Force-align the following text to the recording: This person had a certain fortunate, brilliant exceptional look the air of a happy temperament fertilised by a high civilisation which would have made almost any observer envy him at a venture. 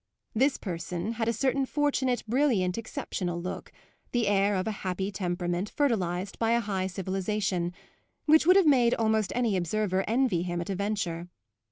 This 0.33 0.57
person 0.57 1.11
had 1.11 1.27
a 1.27 1.31
certain 1.33 1.63
fortunate, 1.63 2.23
brilliant 2.27 2.75
exceptional 2.75 3.39
look 3.39 3.71
the 4.13 4.27
air 4.27 4.55
of 4.55 4.65
a 4.65 4.71
happy 4.81 5.11
temperament 5.11 5.69
fertilised 5.69 6.39
by 6.39 6.53
a 6.53 6.59
high 6.59 6.87
civilisation 6.87 7.71
which 8.25 8.47
would 8.47 8.55
have 8.55 8.65
made 8.65 8.95
almost 8.95 9.31
any 9.35 9.55
observer 9.55 10.03
envy 10.07 10.41
him 10.41 10.59
at 10.59 10.71
a 10.71 10.75
venture. 10.75 11.29